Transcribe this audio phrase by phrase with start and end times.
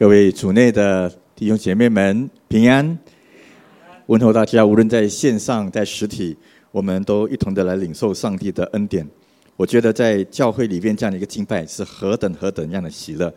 [0.00, 2.98] 各位主内的弟兄姐妹们平安，
[4.06, 6.34] 问候大家，无论在线上在实体，
[6.72, 9.06] 我们都一同的来领受上帝的恩典。
[9.58, 13.30] 我觉得在教会里边这样的一个敬拜是何等何等样的喜乐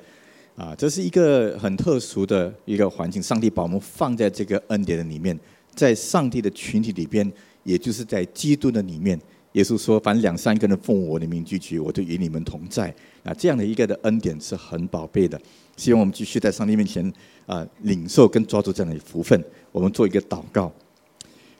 [0.55, 0.73] 啊！
[0.77, 5.37] 这是一个很特殊的一个环境，上帝把我们放在这个恩典的里面，
[5.75, 7.29] 在上帝的群体里边，
[7.65, 9.19] 也就是在基督的里面。
[9.51, 12.87] 耶稣说：“凡两三个人奉我的名聚集，我就与你们同在。”
[13.23, 15.39] 啊，这样的一个的恩典是很宝贝的。
[15.75, 17.11] 希望我们继续在上帝面前
[17.45, 19.43] 啊，领受跟抓住这样的福分。
[19.71, 20.71] 我们做一个祷告，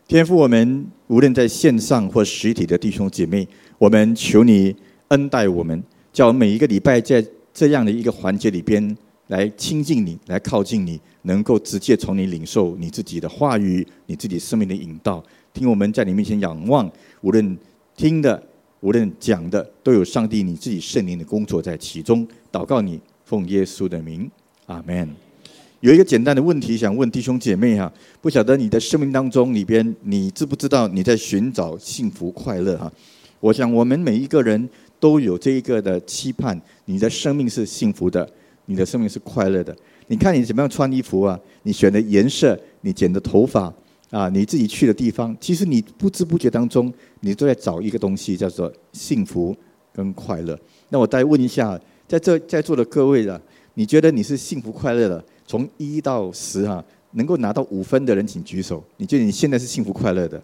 [0.08, 4.76] 天父，我们无论在线上或实体的弟兄姐妹，我们求你
[5.07, 8.95] 恩待我们，叫每一个礼拜在这样的一个环节里边
[9.27, 15.24] 来亲近你，来靠近你，能够直接从你领受你自己的话语，你自己生命的引导。
[15.54, 16.90] 听我们在你面前仰望，
[17.21, 17.57] 无论
[17.96, 18.41] 听的，
[18.82, 22.27] 无论讲的，都有上帝你自己圣灵的工作在其中。
[22.52, 23.02] 祷告你。
[23.34, 24.29] 奉耶稣的名，
[24.67, 25.09] 阿门。
[25.79, 32.93] 有一个简单的问题想问弟兄姐妹哈，不晓得你的生命当中里边，你知不知道你在寻找幸福快乐哈？
[33.40, 38.29] 我想我们每一个人都有这一个的期盼，你的生命是幸福的，
[38.67, 39.75] 你的生命是快乐的。
[40.05, 41.40] 你看你怎么样穿衣服啊？
[41.63, 43.73] 你选的颜色，你剪的头发
[44.12, 49.57] 啊，你自己去的地方，其实你不知不觉当中，你都在找一个东西，叫做幸福
[49.91, 50.55] 跟快乐。
[50.90, 51.81] 那我再问一下。
[52.13, 53.41] 在这在座的各位啊，
[53.73, 55.23] 你觉得你是幸福快乐的？
[55.47, 56.83] 从一到十哈，
[57.13, 58.83] 能够拿到五分的人请举手。
[58.97, 60.39] 你觉得你现在是幸福快乐的？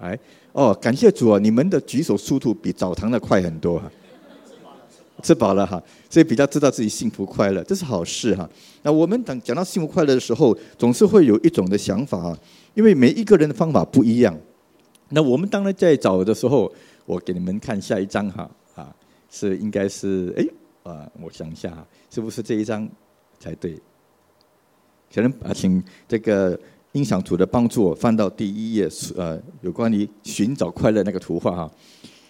[0.00, 0.16] 哎，
[0.52, 1.40] 哦，感谢主啊！
[1.40, 3.90] 你们的举手速度比澡堂的快很多哈。
[5.24, 8.48] 吃饱了哈，所以比较知道自己幸福快乐，这是好事哈。
[8.82, 12.38] 那我们等讲到幸福快乐的时候，总是会有一种的想法啊，
[12.74, 14.38] 因为每一个人的方法不一样。
[15.08, 16.72] 那我们当然在找的时候，
[17.06, 18.48] 我给你们看下一张哈。
[19.30, 22.88] 是应该是哎啊，我想一下，是不是这一张
[23.38, 23.80] 才对？
[25.14, 26.58] 可能啊，请这个
[26.92, 31.70] 音响组的帮助我翻到第一页，呃，有关于寻找快乐那个图画哈。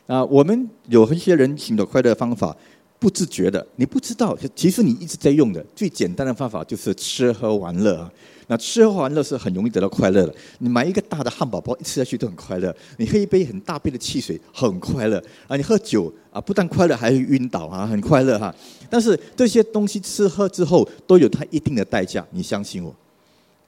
[0.06, 2.56] 啊，我们有一些人寻找快乐的方法，
[3.00, 8.12] 不自觉的，你不知道，其实你一直在用的最简单的方法就是吃喝玩乐啊。
[8.46, 10.34] 那吃喝玩乐是很容易得到快乐的。
[10.58, 15.56] 你买一个大的汉堡包，一吃下去都很快乐；你喝一杯很大杯的汽水，很快乐啊！
[15.56, 18.54] 你喝酒啊，不但快乐，还会晕倒啊，很快乐哈。
[18.90, 22.94] 但是这些东西吃喝之后，都有它一定的代价，你相信我。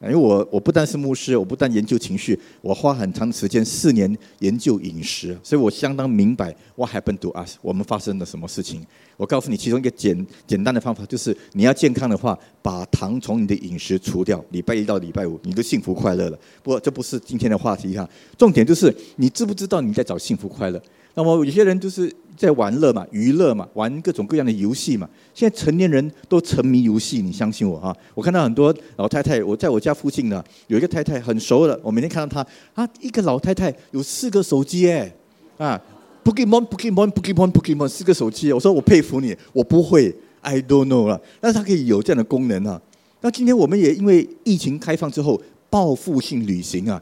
[0.03, 7.57] 因为我我不但是牧师，我不但研究情绪，我花很长时间四年研究饮食，所以我相当明白 What happened to us？
[7.63, 8.85] 我们发生了什么事情？
[9.17, 14.45] 我告诉你，其中一个简简单的方法就是，你要健康的话，把糖从你的饮食除掉。
[14.51, 16.39] 礼拜一到礼拜五，你就幸福快乐了。
[16.63, 20.83] 不过这不是今天的话题哈，重点就是你知不知道你在找幸福快乐？
[21.15, 25.09] 那么有些人就是在玩乐嘛，娱乐嘛，玩各种各样的游戏嘛。
[25.35, 27.95] 现在成年人都沉迷游戏，你相信我哈？
[28.15, 35.15] 我看到很多老太太，我在我家附近呢，有一个太太很熟了，我每天看到她，啊，一个老太太有四个手机哎，
[35.59, 35.81] 啊
[36.25, 38.51] ，Pokemon，Pokemon，Pokemon，Pokemon，四个手机。
[38.53, 41.21] 我说我佩服你，我不会，I don't know 了。
[41.41, 42.81] 但是她可以有这样的功能啊。
[43.21, 47.01] 那今天我们也因为疫情开放之后，报复性旅行啊。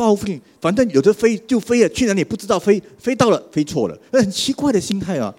[0.00, 5.34] 报复性，反正有的飞就飞了，去哪里不知道，飞飞到了，飞错了，那很奇怪的心态啊，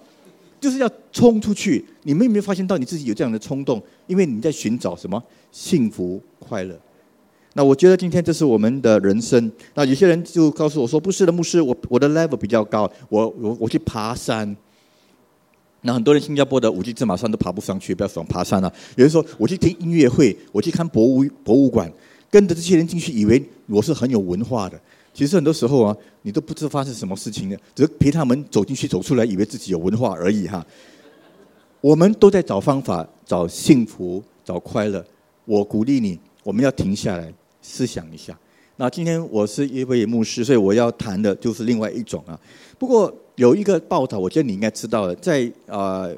[0.60, 1.84] 就是要冲出去。
[2.04, 3.82] 你们有没有发现到你自己有这样的冲动？
[4.06, 5.20] 因为你在寻找什么
[5.52, 6.80] 幸福快乐？
[7.54, 9.52] 那我觉得今天这是我们的人生。
[9.74, 14.56] 那有些人就告诉我说：“不是的，牧师，我我的 level 比较高，我我我去爬山。”
[15.82, 18.72] 那很多人新加坡的五 G 芝麻山都爬不上去，不要说爬山了。
[18.96, 21.92] 有人说：“我去听音乐会，我去看博物博物馆。”
[22.32, 24.80] 跟着这些人进去，以为我是很有文化的。
[25.14, 30.66] 其实很多时候啊，你都不知道发生什么事情的，只是陪他们走进去、走出来，以为自己有文化而已哈。
[31.82, 35.06] 我们都在找方法、找幸福、找快乐。
[35.44, 38.40] 我鼓励你，我们要停下来思想一下。
[38.78, 42.40] 那今天我是一位牧师，所以我要谈的就是另外一种啊。
[42.80, 46.16] 不过有一个报道，我觉得你应该知道的，在呃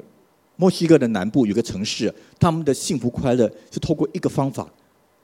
[0.54, 4.72] 墨西哥的南部有个城市，他们的幸福快乐是透过一个方法。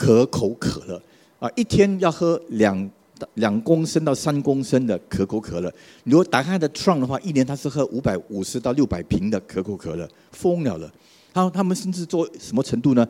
[0.00, 1.02] 可口可乐
[1.38, 2.90] 啊，一天要喝两
[3.34, 5.70] 两公升到三公升的可口可乐。
[6.04, 10.90] 如果打开的桶的话，一年他是喝五百五十到六百瓶的可口可乐，疯了了。
[11.34, 13.06] 他他们甚至做什么程度呢？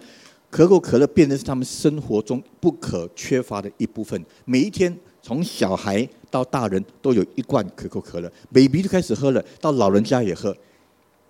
[0.51, 4.21] 可口可乐变成是他们生活中不可缺乏的一部分。
[4.45, 4.93] 每一天，
[5.23, 10.53] 从小孩到大人都有一罐可口可乐，baby 就开始喝了，到老人家也喝。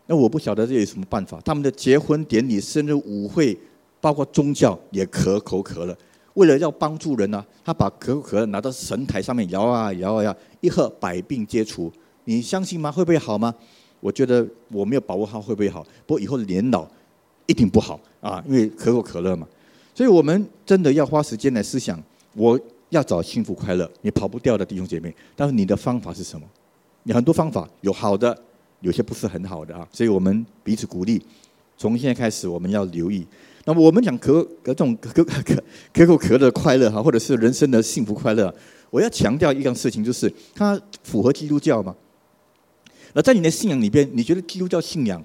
[0.07, 1.39] 那我不晓得这有什么办法？
[1.45, 3.59] 他们的结婚典礼、生日舞会。
[4.01, 5.97] 包括宗教也可口可乐，
[6.35, 11.93] 为了要帮助人呢，他把可口可乐拿到神台上面摇啊摇啊摇，一喝百病皆除。
[12.25, 12.91] 你相信吗？
[12.91, 13.55] 会不会好吗？
[14.01, 15.83] 我觉得我没有把握它会不会好。
[16.07, 16.89] 不过以后年老，
[17.47, 19.47] 一定不好啊，因为可口可乐嘛。
[19.95, 22.03] 所以我们真的要花时间来思想，
[22.35, 22.59] 我
[22.89, 25.15] 要找幸福快乐，你跑不掉的弟兄姐妹。
[25.37, 26.47] 但是你的方法是什么？
[27.03, 28.35] 你很多方法有好的，
[28.81, 29.87] 有些不是很好的啊。
[29.93, 31.21] 所以我们彼此鼓励，
[31.77, 33.27] 从现在开始我们要留意。
[33.65, 35.63] 那么我们讲可可这种可可可
[35.93, 38.53] 可口可乐的快乐哈，或者是人生的幸福快乐，
[38.91, 41.95] 我要强调一样事情，就是它符合基督教嘛？
[43.13, 45.23] 那在你的信仰里边，你觉得基督教信仰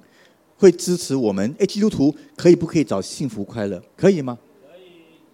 [0.57, 1.55] 会支持我们？
[1.59, 3.81] 哎，基督徒可以不可以找幸福快乐？
[3.95, 4.37] 可以吗？
[4.63, 4.83] 可以。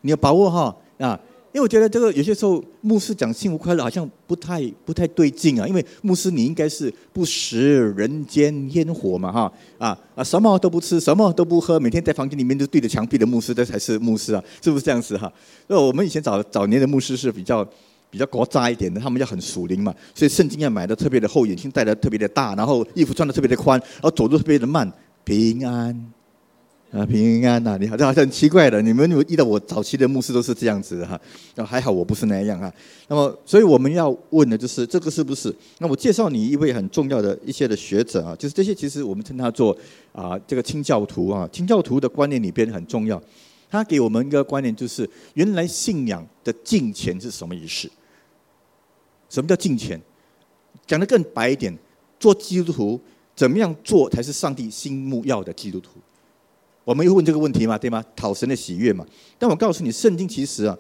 [0.02, 1.20] 你要把握哈啊！
[1.54, 5.68] 因为我觉得这个有些时候牧师讲幸福快乐好像不太不太对劲啊。
[5.68, 15.32] 因为牧师你应该是不食人间烟火嘛哈啊啊什么都不吃什么都不喝，每天在房间里面就对着墙壁的牧师，这才是牧师啊，是不是这样子哈？
[15.68, 17.68] 那我们以前早早年的牧师是比较
[18.10, 24.90] 比较国渣一点的，他们要很属灵嘛，所以圣经要买的特别的厚，眼镜戴的特别的大，然后衣服穿的特别的宽，然后走路特别的慢，
[25.24, 26.12] 平安。
[26.92, 27.78] 啊，平安呐！
[27.80, 28.82] 你好，这好像很奇怪的。
[28.82, 31.18] 你们有遇到我早期的牧师都是这样子的哈。
[31.56, 32.70] 那还好我不是那样哈。
[33.08, 35.56] 那么，所以我们要问的就是这个是不是？
[35.80, 39.76] 那我介绍你一位很重要的一些的学者啊，就是这些其实我们称他做
[40.12, 41.48] 啊这个清教徒啊。
[41.50, 43.22] 清教徒的观念里边很重要，
[43.70, 47.90] 他给我们一个观念，就是原来信仰的敬虔是什么意思？
[49.30, 49.98] 什么叫敬虔？
[50.86, 51.74] 讲的更白一点，
[52.20, 53.00] 做基督徒
[53.34, 55.92] 怎么样做才是上帝心目要的基督徒？
[56.84, 58.04] 我们又问这个问题嘛，对吗？
[58.16, 59.06] 讨神的喜悦嘛。
[59.38, 60.78] 但我告诉你，圣经其实啊，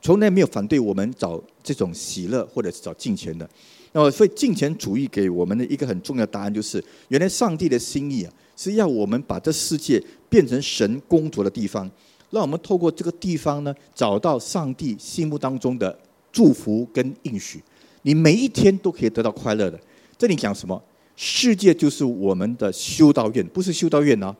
[0.00, 3.48] 从来没有反对我们找这种喜乐或者是找金钱的。
[3.92, 11.88] 那么，所以金钱主义给我们的一个很重要答案就是：原来上帝的心意啊，是要我们把这世界变成神工作的地方，
[12.30, 15.96] 让我们透过这个地方呢，找到上帝心目当中的
[16.32, 17.62] 祝福跟应许。
[18.02, 19.78] 你每一天都可以得到快乐的。
[20.18, 20.82] 这里讲什么？
[21.16, 24.34] 世界就是我们的修道院，不是修道院啊。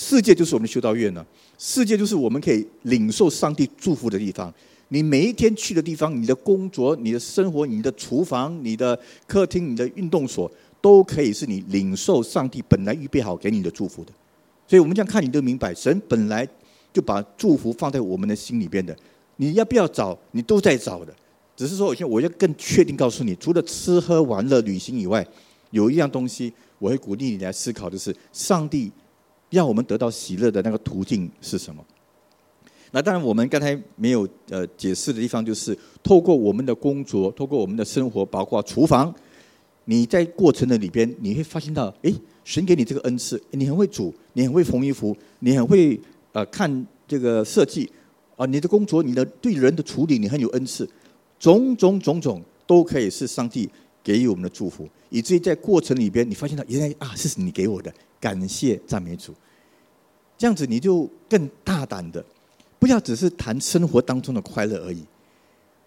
[0.00, 1.26] 世界就是我们的修道院呢，
[1.58, 4.54] 世界就是我们可以领受上帝祝福的地方。
[4.90, 8.96] 你每一天去的地方，你的工作、你的生活、你的厨房、你的
[9.26, 10.48] 客厅、你的运动所，
[10.80, 14.12] 都可以是你领受上帝本来预备好给你的祝福的。
[14.68, 16.48] 所以，我们这样看，你都明白，神本来
[16.92, 18.96] 就把祝福放在我们的心里边的。
[19.34, 20.16] 你要不要找？
[20.30, 21.12] 你都在找的。
[21.56, 25.26] 只是说，我现我要更确定告诉你，除了吃喝玩乐、旅行以外，
[25.72, 28.92] 有一样东西，我会鼓励你来思考的是上帝。
[29.50, 31.84] 让我们得到喜乐的那个途径是什么？
[32.90, 39.14] 那当然，我们刚才没有呃解释的地方，就是透过我们的工作，透过我们的生活，包括厨房，
[39.84, 42.10] 你在过程的里边，你会发现到，哎，
[42.44, 46.00] 神给你这个恩赐，你很会煮，你很会缝衣服，你很会
[46.32, 47.90] 呃看这个设计，
[48.36, 50.88] 啊，你的工作，你的对人的处理，你很有恩赐，
[51.38, 53.68] 种种种种都可以是上帝
[54.08, 57.92] 给予我们的祝福，以至于在过程里边，你发现到原来啊，是你给我的。
[58.18, 59.34] 感谢赞美主，
[60.38, 62.24] 这样子你就更大胆的，
[62.78, 65.04] 不要只是谈生活当中的快乐而已。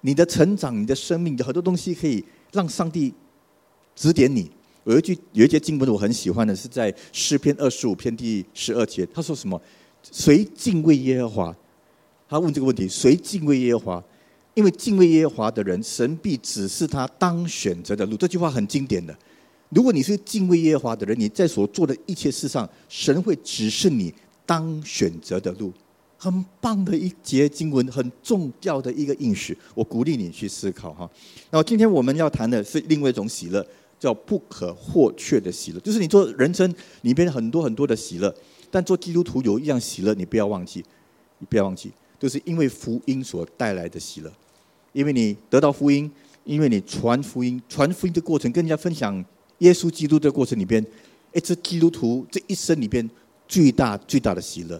[0.02, 3.12] 你的成长、你的生命，有很多东西可以让上帝
[3.96, 4.52] 指点你。
[4.84, 9.60] 有一句有一节经文我很喜欢的，是在诗篇二十五篇第十二节，他说什么？
[10.12, 11.56] 谁敬畏耶和华？
[12.30, 14.04] 他问这个问题：谁敬畏耶和华？
[14.54, 18.18] 因为敬畏耶和华的人，神必指示他当选择的路。
[18.18, 19.18] 这句话很经典的。
[19.70, 24.14] 如果你是敬畏耶和华的人，你在所做的一切事上，神会指示你
[24.46, 25.72] 当选择的路。
[26.18, 31.10] 很棒的一节经文，很重要的一个应许，我鼓励你去思考哈。
[31.50, 33.66] 那么今天我们要谈的是另外一种喜乐，
[34.00, 38.32] 叫不可或缺的喜乐，就是你做人生里边很多很多的喜乐，
[38.70, 40.86] 但做基督徒有一样喜乐，你不要忘记，
[41.40, 41.92] 你不要忘记，
[42.22, 44.32] 就是因为福音所带来的喜乐，
[44.94, 46.10] 因为你得到福音，
[46.44, 49.26] 因为你传福音，传福音的过程跟人家分享。
[49.58, 50.86] 耶稣基督的过程里边，
[51.34, 53.10] 一直基督徒这一生里边
[53.48, 54.80] 最大最大的喜乐。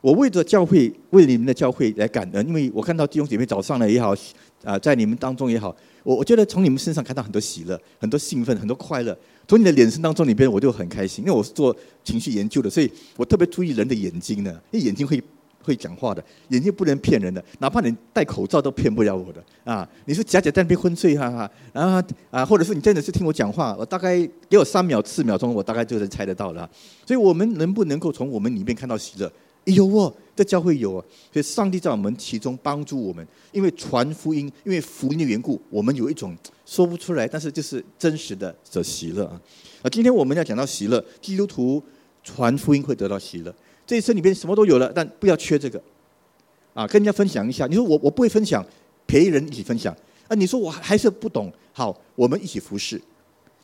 [0.00, 4.12] 我为着教会，为你们的教会来感恩，因为我看到弟兄姐妹早上呢也好，
[4.64, 9.16] 啊，在你们当中也好，我我觉得从你们身上看到很多喜乐，很多兴奋，很多快乐。
[9.46, 15.22] 从你的眼神当中里边，我就很开心，因为我是做情绪研究的，所以我特别注意人的眼睛呢，因眼睛会。
[15.64, 19.88] 会讲话的眼睛不能骗人的，哪怕你戴口罩都骗不了我的啊！
[20.04, 24.16] 你是假假在那边昏睡哈哈，然后啊，或者是你真的是听我讲话，我大概
[24.48, 26.68] 给我三秒四秒钟，我大概就能猜得到了。
[27.06, 29.32] 所以我们能不能够从我们里面看到喜乐？
[29.64, 31.04] 有哦，这教会有哦。
[31.32, 39.40] 所以上帝在我们其中帮助我们，因为传福音，因为福音的缘故，我们有一种说不出来，但是就是真实的的喜乐啊！
[39.82, 41.82] 啊，今天我们要讲到喜乐，基督徒
[42.22, 43.54] 传福音会得到喜乐。
[43.86, 45.80] 这一生里边什么都有了，但不要缺这个，
[46.72, 47.66] 啊，跟人家分享一下。
[47.66, 48.64] 你说我我不会分享，
[49.06, 49.94] 陪人一起分享
[50.28, 50.34] 啊。
[50.34, 53.00] 你说我还是不懂，好，我们一起服侍。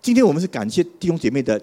[0.03, 1.61] 今天我们是感谢弟兄姐妹的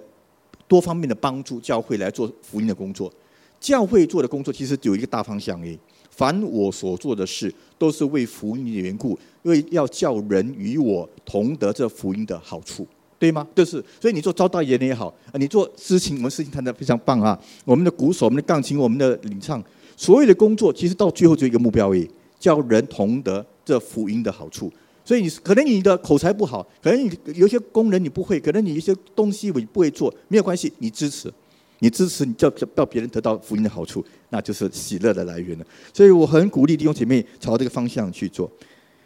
[0.68, 3.12] 多方面的帮助，教会来做福音的工作。
[3.60, 5.78] 教会做的工作其实有一个大方向诶，
[6.12, 12.86] 凡我所做的事，都是为福音的缘故，因为要叫人与我同得这福音的好处，
[13.20, 13.48] 对吗？
[13.56, 19.64] 就是，所以你做招待员也好，啊，你做诗情，我们事情弹得非常棒啊，我们的鼓手、我们的钢琴、我们的领唱，
[19.96, 22.10] 所有的工作其实到最后就一个目标而已，
[22.40, 24.72] 叫人同得这福音的好处。
[25.04, 31.34] 所以你可能你的口才不好，可能你有些工人你不会，可能你一些东西我不会做，没有关系，你支持，
[31.80, 35.66] 你支持，你叫叫别人得到福音的好处，那就是喜乐的来源了。
[35.94, 38.52] 所以我很鼓励弟兄姐妹朝这个方向去做。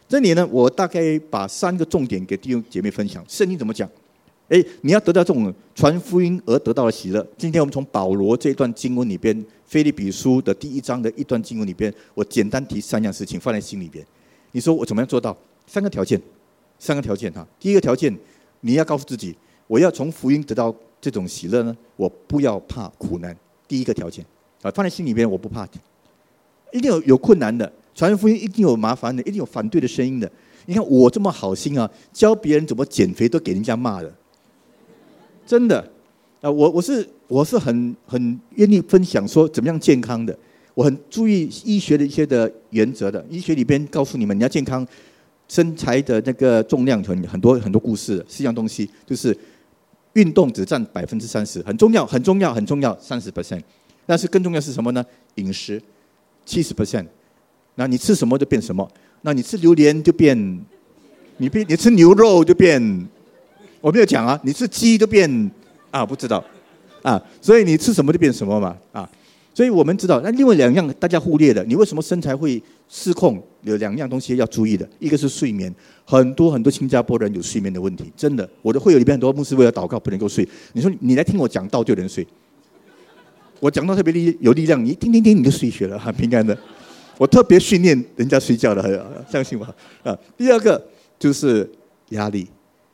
[0.09, 3.23] 这里呢，我大概把三个重点给弟兄姐妹分享。
[3.29, 3.87] 圣经怎么讲？
[4.51, 7.25] 哎，你要得到这种传福音而得到的喜乐。
[7.37, 9.33] 今天我们从保罗这段经文里边，
[9.65, 14.05] 《菲利比书》的第一章的一段经文里边，我简单提三样事情放在心里边。
[14.51, 15.35] 你说我怎么样做到？
[15.65, 16.21] 三个条件，
[16.77, 17.47] 三个条件哈。
[17.61, 18.13] 第一个条件，
[18.59, 19.33] 你要告诉自己，
[19.67, 23.33] 我要从福音得到这种喜乐呢，我不要怕苦难。
[23.69, 24.25] 第一个条件
[24.63, 25.65] 啊，放在心里边，我不怕，
[26.73, 30.29] 一定有有困难的，传福音一定有麻烦的，一定有反对的声音的。
[30.65, 34.13] 你看我这么好心啊，教别人怎么减肥都给人家骂的，
[35.51, 35.85] 真的
[36.39, 40.33] 啊，我我是我是很很愿意分享说怎么样健康的，
[40.73, 44.87] 我很注意医学的一些的原则的，医学里边告诉你们你要健康。
[45.49, 49.37] 身材的那个重量很很多很多故事，是一样东西，就是
[50.13, 53.61] 运动只占百分之三十，很重要很重要很重要三十 percent，
[54.05, 55.03] 但是更重要是什么呢？
[55.35, 55.81] 饮食
[56.45, 57.05] 七十 percent，
[57.75, 58.89] 那你吃什么就变什么，
[59.23, 60.65] 那你吃榴莲就变，
[61.35, 62.81] 你变你吃牛肉就变，
[63.81, 65.51] 我没有讲啊，你吃鸡都变
[65.89, 66.43] 啊不知道
[67.01, 69.09] 啊，所以你吃什么就变什么嘛啊。
[69.53, 73.41] 所以我们知道，那另外两样大家忽略的，你为什么身材会失控？
[73.63, 75.71] 有两样东西要注意的，一个是睡眠，
[76.05, 78.49] 很多很多新加坡人有睡眠的问题，真的。
[78.61, 82.25] 我的会友里边很多牧师为了祷告不能够睡，你说你来听我讲道就能睡，
[83.59, 86.57] 我讲到特别力有力量，你听听听你就睡去了，很平安的。
[87.17, 89.65] 我特别训练人家睡觉的，相信我
[90.09, 90.17] 啊。
[90.35, 90.81] 第二个
[91.19, 91.69] 就是
[92.09, 92.47] 压力，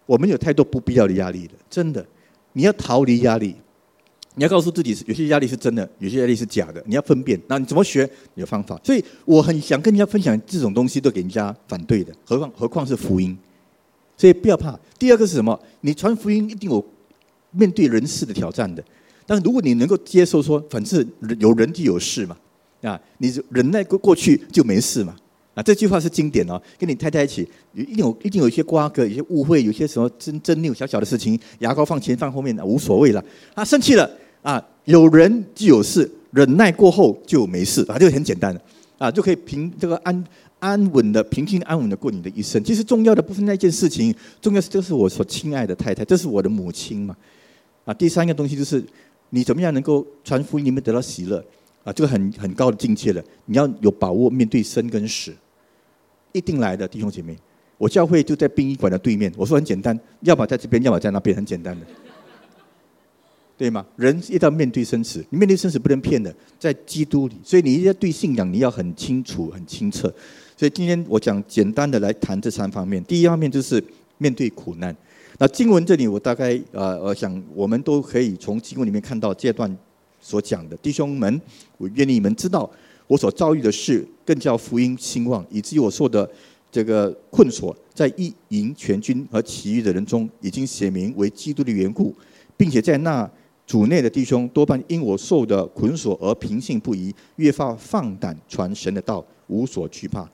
[0.08, 2.04] 我们有太多不必要的压力了，真的，
[2.54, 3.56] 你要逃离压力。
[4.40, 6.84] 你要告诉自己，有些压力是真的，有些压力是假的。
[6.86, 8.08] 你要分辨，那你怎么学？
[8.36, 8.80] 有方法。
[8.84, 13.36] 所以我很想跟人家分享这种东西，都给人家反对的，何况何况是福音。
[14.16, 14.80] 所以不要怕。
[15.00, 15.60] 第二个是什么？
[15.82, 16.86] 你传福音一定有
[17.50, 18.84] 面对人事的挑战的。
[19.26, 21.04] 但如果你能够接受说，反正
[21.40, 22.38] 有人就有事嘛，
[22.84, 25.16] 啊，你忍耐过过去就没事嘛。
[25.58, 26.62] 啊，这句话是经典哦。
[26.78, 33.26] 跟你太太一起，一定有一定有一些瓜葛，有些误会，有些什么争争拗，小小的事情，牙膏放前放后面的无所谓了。
[33.56, 34.08] 啊，生气了。
[34.44, 38.62] 啊，有人就有事，忍耐过后就没事啊，这个很简单的
[38.98, 40.24] 啊，就可以平这个安
[40.60, 42.64] 安稳的、平静安稳的过你的一生。
[42.64, 47.18] 其实重要的不是那件事情，重要是这是我所亲爱的太太，这是我的母亲嘛。
[47.84, 48.82] 啊，第三个东西就是
[49.32, 51.44] 你怎么样能够传福音里面得到喜乐
[51.84, 53.22] 啊，这个很很高的境界了。
[53.48, 55.34] 你要有把握面对生跟死，
[56.38, 57.36] 一定来的弟兄姐妹。
[57.77, 61.86] 我教会就在殡仪馆的对面，我说很简单，要么在这边，要么在那边，很简单的。
[63.58, 63.86] 对吗？
[63.96, 70.13] 人一定要面对生死，你面对生死不能骗的，在基督里，所以你一定要对信仰你要很清楚、很清澈。
[70.56, 73.03] 所以今天我讲简单的来谈这三方面。
[73.06, 73.84] 第一方面就是
[74.20, 74.96] 面对苦难。
[75.39, 79.75] 那经文这里我大概呃，我想我们都可以从经文里面看到这段
[80.20, 81.39] 所讲的弟兄们，
[81.77, 82.70] 我愿你们知道
[83.08, 86.30] 我所遭遇的事，更叫福音兴旺，以至于我受的
[86.72, 92.14] 这个困锁，在一营全军和其余的人中，已经写明为基督的缘故，
[92.56, 93.30] 并且在那。
[93.66, 100.26] 主内的弟兄多半因我受的捆锁而平信不疑，越发放胆传神的道，无所惧怕。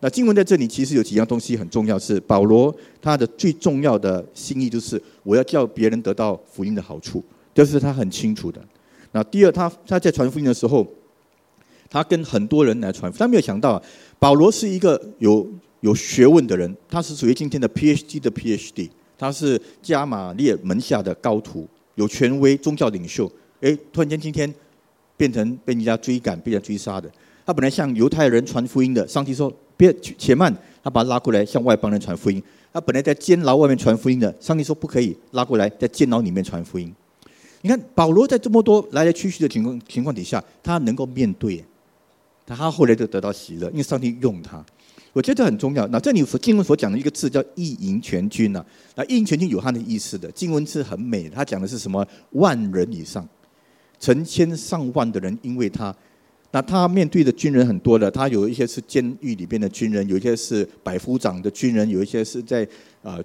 [0.00, 8.62] 那经文在这里其实有几样东西很重要，是保罗他的最重要的心意，就是我要叫别人得到福音的好处，这是他很清楚的。
[9.12, 10.86] 那第二，他他在传福音的时候，
[11.88, 13.82] 他跟很多人来传，他没有想到
[14.18, 15.46] 保罗是一个有
[15.80, 18.88] 有学问的人，他是属于今天的 PhD 的 PhD，
[19.18, 21.68] 他是加玛列门下的高徒。
[21.94, 23.26] 有权威宗教领袖，
[23.62, 24.54] 哎，突然间今天
[25.16, 27.10] 变成被人家追赶、被人家追杀的。
[27.46, 32.42] 他本来向犹太人传福音的，上帝说别且慢，他把他拉过来向外邦人传福音。
[32.70, 36.94] 他本来在监牢外面传福音的，上帝说不可以拉过来在监牢里面传福音。
[37.62, 41.64] 你看保罗在这么多来来去去的情况情况底下，他能够面对，
[42.54, 44.64] 他后来就得到喜乐，因为上帝用他。
[45.12, 45.86] 我觉得很重要。
[45.88, 48.62] 那这里所经文所讲的一个字叫“一营全军”呐。
[48.94, 50.30] 那“一营全军”有它的意思的。
[50.32, 52.06] 经文是很美，他讲的是什么？
[52.32, 53.26] 万人以上，
[53.98, 55.94] 成千上万的人，因为他，
[56.50, 58.10] 那他面对的军人很多的。
[58.10, 62.68] 他有一些是监狱里边的军人，有一些是百夫长的军人，有一些是在
[63.02, 63.18] 啊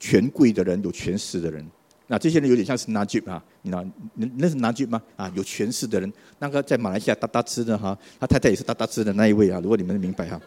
[0.00, 1.64] 权贵的人，有权势的人。
[2.08, 3.84] 那这些人有点像是拿吉啊，你知道，
[4.14, 5.02] 那那是拿吉吗？
[5.16, 9.58] 啊，有权势的人，那个在马来西亚哒哒吃的哈，他太太也是哒哒吃的那一位啊。
[9.60, 10.40] 如果你们明白哈，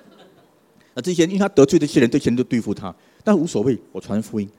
[0.94, 4.50] 那这些因为他得罪这些人，这些人都对付他，但无所谓，我传福音。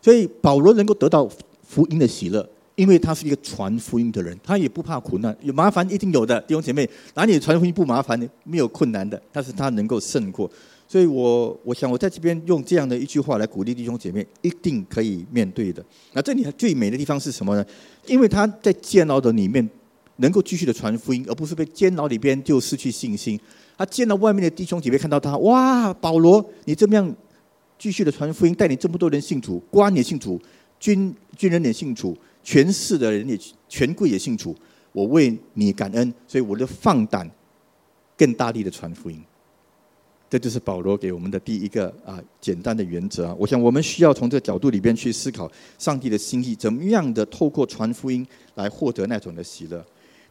[0.00, 1.28] 所以保罗能够得到
[1.66, 8.28] 福音的喜乐，因为他是一个传福音的人，他也不怕苦难，有麻烦一定有的弟兄姐妹，哪里传福音不麻烦呢？
[8.44, 10.48] 没有困难的，但是他能够胜过。
[10.86, 15.84] 所以我我想我在这边用这样的一句话来鼓励弟兄姐妹，一定可以面对的。
[16.12, 17.64] 那这里最美的地方是什么呢？
[18.06, 19.68] 因为他在监牢的里面
[20.16, 23.40] 能够继续的传福音，而不是被监牢里边就失去信心。
[23.76, 27.12] 他见到外面的弟兄姐妹看到他，哇，保罗，你这么样
[27.76, 30.40] 继续的传福音，带领这么多人信主，官也信主，
[30.78, 33.36] 军军人也信主，权势的人也
[33.68, 34.54] 权贵也信主，
[34.92, 37.28] 我为你感恩，所以我就放胆
[38.16, 39.20] 更大力的传福音。
[40.34, 43.36] 这就是保罗给我们的第一个啊简单的原则啊！
[43.38, 45.48] 我想我们需要从这个角度里边去思考
[45.78, 48.26] 上帝的心意，怎么样的透过传福音
[48.56, 49.80] 来获得那种的喜乐。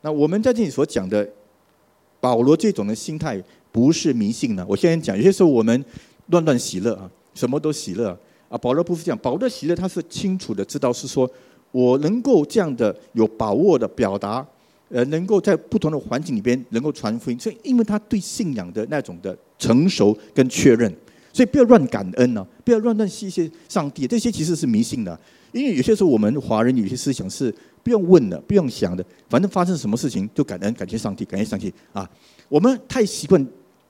[0.01, 1.25] 那我们在这里所讲的
[2.19, 3.41] 保罗这种的心态，
[3.71, 4.65] 不是迷信的。
[4.67, 5.85] 我现在讲，有些时候我们
[6.27, 8.09] 乱乱喜乐啊，什么都喜乐
[8.49, 8.57] 啊。
[8.57, 11.31] 保罗不是这样，保罗的喜乐他是清楚的知道是说
[11.71, 14.45] 我能够这样的有把握的表达。
[14.89, 20.93] 呃，能够在不同的环境里边能够传福音，所以因为他对信仰的那种的成熟跟确认，
[21.31, 25.17] 所以不要乱感恩呢，不要乱乱谢谢上帝，这些其实是迷信的。
[25.51, 32.09] 因为有些时候我们华人有些思想是不用问的，不用想的，反正发生什么事情就感恩，感谢上帝，感谢上帝啊！
[32.49, 33.47] 我们太习惯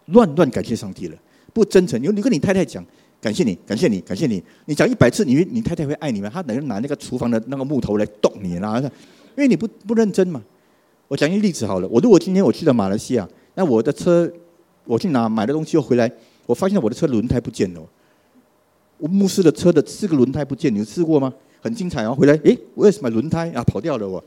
[0.07, 1.17] 乱乱感谢上帝了，
[1.53, 2.01] 不真诚。
[2.03, 2.85] 你你跟你太太讲
[3.21, 6.29] 感谢你，感谢你，感谢你，你讲一百次，你你太太会爱你吗？
[6.29, 10.43] 她等于拿那个厨房的那个木头来动你啦，因为你不不认真嘛。
[11.07, 14.29] 我讲一个例子好了，我如果今天我去了马来西亚，那我的车
[14.85, 16.11] 我去拿买的东西又回来，
[16.45, 17.81] 我发现我的车轮胎不见了。
[18.97, 21.33] 我牧师的车的四个轮胎不见，你有试过吗？
[21.61, 24.23] 很精彩哦，回来，诶，我也是买轮胎啊，跑掉了我。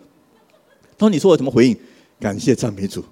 [0.98, 1.76] 他说：“你说我怎么回应？
[2.18, 3.04] 感谢赞美主，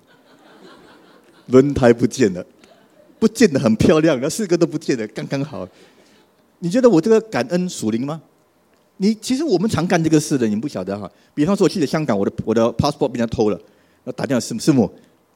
[1.49, 2.45] 轮胎不见了，
[3.19, 5.69] 不见得很漂亮，那四个都不见了，刚刚好。
[6.61, 8.23] 你觉得我这个感恩属灵吗？”
[8.97, 11.11] 你其实我们常干这个事的，你们不晓得哈。
[11.35, 13.61] 比方说，我去了香港，我的我的 passport 被人家偷了，
[14.05, 14.91] 我打电话师师母，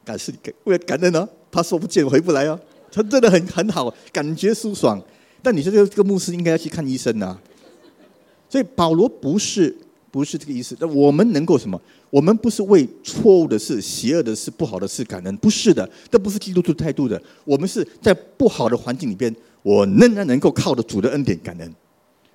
[0.04, 1.12] 感谢感，为了感恩
[1.50, 2.58] 他说不见，回不来哦。
[2.90, 5.00] 他真的很很好，感觉舒爽。
[5.42, 7.38] 但你说这个这个牧师应该要去看医生呐。
[8.48, 9.76] 所以保罗不是
[10.10, 10.76] 不是这个意思。
[10.80, 11.80] 那我们能够什么？
[12.10, 17.20] 我们不是为错误的事、邪恶的事、不好的事感恩，不是的，这不是基督徒态度的。
[17.44, 21.74] 我们是在不好的环境里边，我仍然能够靠着主的恩典感恩，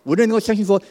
[0.04, 0.82] 我仍然能够相信说。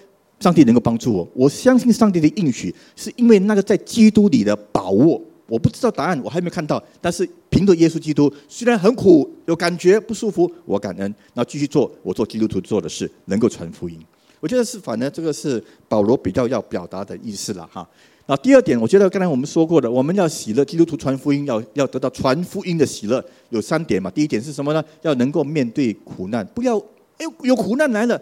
[0.40, 5.22] 上帝能够帮助我，我相信上帝的应许，是因为那个在基督里的把握。
[5.46, 13.98] 我不知道答案，我还没看到，但是凭着耶稣基督，虽然很苦，有感觉不舒服，我感恩，那继续做我做基督徒做的事，能够传福音。
[14.40, 17.88] 我觉得是，反正这个是保罗比较要表达的意思了哈。
[18.26, 24.10] 那第二点，我觉得刚才我们说过的，我们要喜乐，基督徒传福音要要得到传福音的喜乐，有三点嘛。
[24.10, 24.84] 第一点是什么呢？
[25.02, 26.78] 要能够面对苦难，不要
[27.18, 28.20] 哎有苦难来了。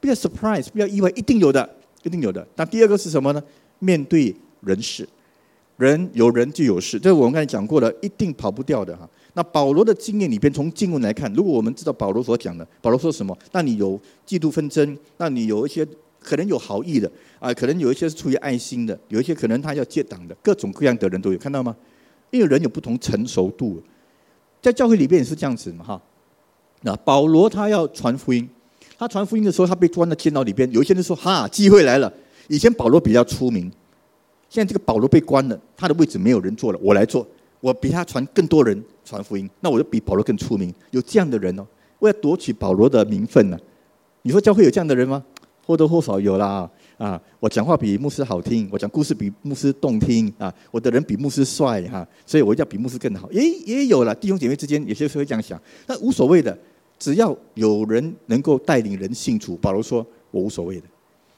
[0.00, 1.68] 不要 surprise，不要意外，一定有的，
[2.04, 2.46] 一定有的。
[2.54, 3.42] 那第二个是什么呢？
[3.80, 5.08] 面对人事，
[5.78, 9.08] 人有人就有事，这是我们刚才讲过了，一定跑不掉的哈。
[9.34, 13.36] 那保罗的经验里边，从经文来看，如果我们知道保罗所讲的，保罗说什么？
[13.52, 15.86] 那你有嫉妒纷争，那你有一些
[16.20, 21.74] 可能有好意的啊，可能有一些是出于爱心的，有一些可能他要借党的，各种各样的人都有，看到吗？
[22.30, 23.80] 因为人有不同成熟度，
[24.60, 26.02] 在教会里边也是这样子嘛哈。
[26.82, 28.48] 那保罗他要传福音。
[28.98, 30.68] 他传福音的时候，他被关在监牢里边。
[30.72, 32.12] 有一些人说：“哈，机会来了。”
[32.48, 33.70] 以前保罗比较出名，
[34.48, 37.26] 现在这个保罗被关了，他的位置没有人坐了，我来做。
[37.60, 40.72] 我比他传更多人传福音，那我就比保罗更出名。
[40.92, 41.66] 有这样的人哦，
[41.98, 43.58] 为了夺取保罗的名分呢？
[44.22, 45.24] 你说教会有这样的人吗？
[45.66, 46.70] 或多或少有啦。
[46.96, 53.28] 啊，我讲话比牧师好听，我讲故事比牧师动听啊，我的人比牧师帅哈，所以我一定要比牧师更好。
[53.28, 56.56] 诶，也有了弟兄姐妹之间有些时候会这样想，那无所谓的。
[56.98, 60.86] 只要有人能够带领人信主，保罗说：“我无所谓的。”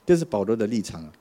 [0.06, 1.12] 这是保罗的立场啊。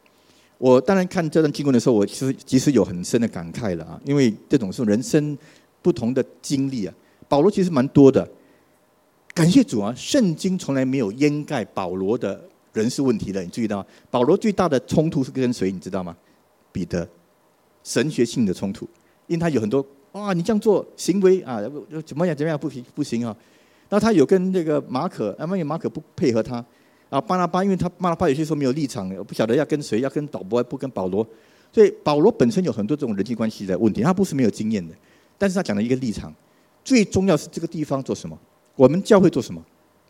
[0.59, 5.35] 我当然看这段经文的时候，我其实其实有很深的感慨了啊，因为这种是人生
[5.81, 6.93] 不同的经历啊。
[7.27, 8.27] 保罗其实蛮多的，
[9.33, 9.93] 感谢主啊！
[9.95, 12.43] 圣经从来没有掩盖保罗的
[12.73, 13.41] 人事问题的。
[13.41, 15.71] 你注意到，保罗最大的冲突是跟谁？
[15.71, 16.15] 你知道吗？
[16.71, 17.07] 彼得，
[17.83, 18.85] 神学性的冲突，
[19.27, 21.61] 因为他有很多哇，你这样做行为啊，
[22.05, 23.33] 怎么样怎么样不行不行啊？
[23.89, 26.63] 那他有跟那个马可，那么马可不配合他，
[27.09, 31.27] 啊，巴拉巴，因为他巴拉巴有些时候没有立场，我不晓得要跟谁，要跟导播，不跟保罗，
[31.71, 34.93] 所以保罗本身有很多这种人际关系的问题，他不是没有经验的，
[35.37, 36.33] 但是他讲了一个立场，
[36.83, 38.37] 最重要是这个地方做什么，
[38.75, 39.63] 我们教会做什么，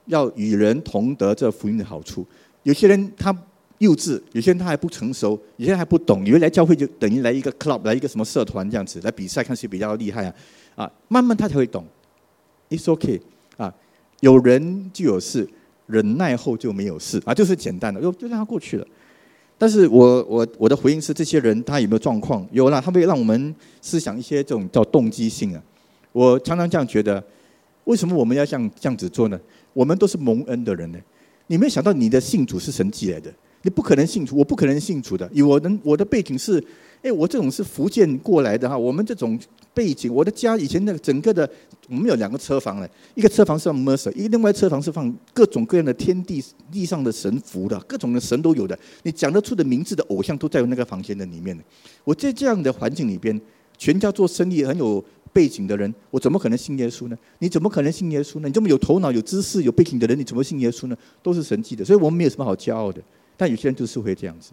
[0.07, 2.25] 要与人同得这福音的好处。
[2.63, 3.33] 有些人他
[3.77, 10.35] 幼稚，有些人他还不成熟，有些人还不懂，以为来教会就等于来一个 club，来一个什么社团这样子来比赛，看谁比较厉害啊！
[10.75, 11.85] 啊，慢慢他才会懂。
[12.69, 13.21] It's OK
[13.55, 13.73] 啊，
[14.19, 15.47] 有人就有事，
[15.89, 18.85] 忍耐后就没有事啊，就是简单的，就就让他过去了。
[19.57, 22.47] 但是我我我的回应是，这些人他有没有状况？
[22.51, 25.61] 有了，他会让我们思想一些这种叫动机性啊。
[26.13, 27.21] 我常常这样觉得，
[27.83, 29.39] 为什么我们要像这样子做呢？
[29.73, 30.99] 我们都是蒙恩的人呢，
[31.47, 33.29] 你没有想到你的信主是神寄来的。
[33.61, 35.29] 你不可能信主，我不可能信主的。
[35.33, 36.63] 以我能我的背景是，
[37.01, 38.77] 哎，我这种是福建过来的哈。
[38.77, 39.39] 我们这种
[39.73, 41.49] 背景，我的家以前那个整个的，
[41.87, 48.77] 我们有两个车房嘞，一个车房是放 Mercer，一个另外车房是放各种各样的天地地上的神符的，各种的神都有的。
[49.03, 51.57] 你讲得出的名字的偶像都在那个房间的里面
[52.03, 53.39] 我在这样的环境里边，
[53.77, 57.17] 全家做生意很有背景的人，我怎么可能信耶稣呢？
[57.37, 58.47] 你怎么可能信耶稣呢？
[58.47, 60.97] 你这么有头脑、有知识、有背景的人，你怎么信耶稣呢？
[61.23, 63.01] 都是神迹的，所以我们没有什么好骄傲的。
[63.37, 64.51] 但有些人就是会这样子，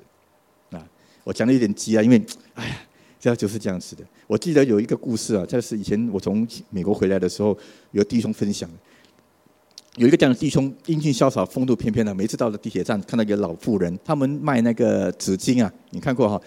[1.27, 2.77] 我讲的有点急啊，因为，哎呀，
[3.19, 4.05] 这就是这样子的。
[4.29, 7.59] 我记得有一个故事啊，这是以前我从美国回来的时候，
[7.91, 8.71] 有弟兄分享，
[9.97, 16.41] 有一个这样的弟兄，英俊潇洒、风度翩翩的，每次到了地铁站，看到一个老妇人，他们卖那个纸巾啊，你看过哈？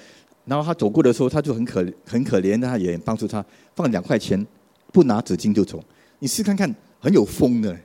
[0.45, 4.47] 然后他走过的时候，他就很可很可怜，他也帮助他，放两块钱，
[4.93, 5.83] 不拿纸巾就走。
[6.19, 7.77] 你试看看，很有风的，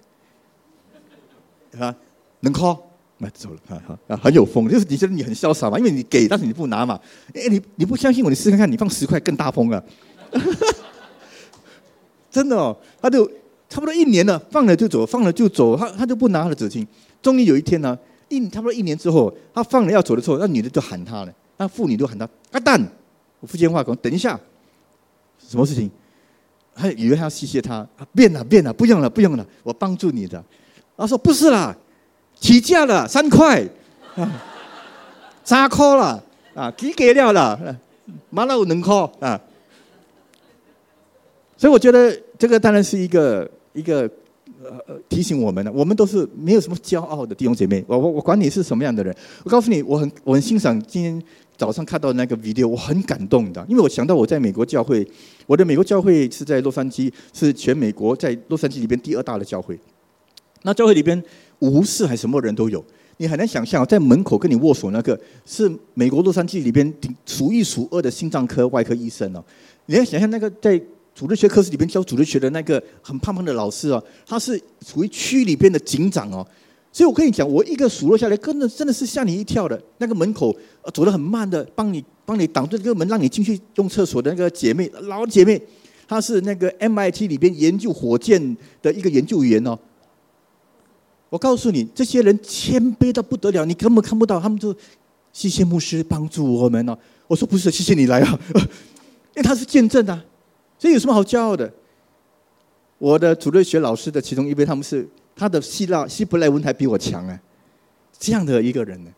[1.77, 1.93] 啊，
[2.39, 2.94] 能靠。
[3.31, 5.79] 走了，哈哈，很有风，就是你觉得你很潇洒嘛？
[5.79, 6.99] 因为你给，但是你不拿嘛？
[7.35, 8.31] 哎，你你不相信我？
[8.31, 9.83] 你试看看，你放十块更大风啊！
[12.31, 13.25] 真的哦，他就
[13.69, 16.87] 差不多一年了，放了就走，放了就走，他他就不拿他的纸巾。
[17.23, 17.97] 终于有一天呢，
[18.29, 22.81] 一差不多一年之后，他放了要走的时候，那女的就喊他了，那妇女都喊他阿蛋，
[23.41, 24.39] 我福建话讲，等一下，
[25.39, 25.91] 什么事情？
[26.75, 30.45] 他以为他要谢谢他，变了变了，不用了不用了，我帮助你的。
[30.97, 31.77] 他说不是啦。
[32.41, 33.67] 起价了三块，
[35.43, 36.23] 三块了
[36.55, 37.77] 啊，几给了了，
[38.31, 39.41] 马上有两块啊。
[41.57, 44.03] 所以我觉得这个当然是一个一个
[44.63, 47.83] 呃提醒我们的，我们都是没有什么骄傲的弟兄姐妹。
[47.87, 51.23] 我我我管你是什么样的人，我告诉你，我很我很欣赏今天
[51.57, 55.07] 早上看到那个 video，我很感动的，因为我想到我在美国教会，
[55.47, 59.79] 我的美国教会是在洛杉矶，是全美国在洛杉矶里边第二大的教会。
[60.63, 61.23] 那教会里边。
[61.65, 62.85] 无事还什么人都有，
[63.17, 66.93] 你很难想象，在门口跟你握手那个是美国洛杉矶里边
[67.27, 69.45] 数一数二的心脏科外科医生哦。
[69.87, 70.81] 你要想象那个在
[71.15, 76.47] 组织学科室里边教组织学的那个很胖胖的老师哦，他是属于区里边的警长哦。
[76.91, 79.81] 所以我跟你讲，我一个数落下来，真的真的是吓你一跳的。
[79.99, 80.57] 那个门口
[80.93, 85.61] 走得很慢的，帮你帮你挡住这个门，让你进去用厕所的那个姐妹老姐妹，
[86.07, 89.77] 她是那个 MIT 里边研究火箭的一个研究员哦。
[91.35, 94.73] 我告诉你，这些人谦卑到不得了，你根本看不到，他们就
[95.33, 96.97] 谢谢牧师帮助我们呢。
[97.27, 98.39] 我说不是，谢谢你来啊，
[99.35, 100.25] 因为他是见证啊，
[100.79, 101.69] 所以有什么好骄傲的？
[102.99, 107.37] 我的主任学老师的其中一位，他们是他的希腊希伯来文还比我强啊，
[108.17, 109.11] 这样的一个人呢，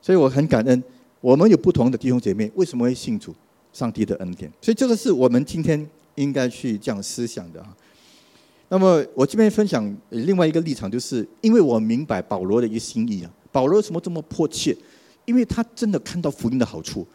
[0.00, 0.80] 所以我很感恩。
[1.20, 3.34] 我们有不同的弟兄姐妹，为什么会信主？
[3.72, 7.76] 上帝的恩典，所以这个是我们今天应该去这样思想的啊。
[8.68, 13.30] 那么我这边分享另外一个立场，就是因为我明白保罗的一个心意啊。
[13.52, 14.76] 保罗为什么这么迫切？
[15.24, 17.06] 因为他真的看到福音的好处。